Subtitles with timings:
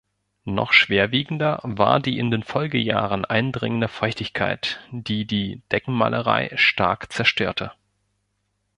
[0.45, 7.71] Noch schwerwiegender war die in den Folgejahren eindringende Feuchtigkeit, die die Deckenmalerei stark zerstörte.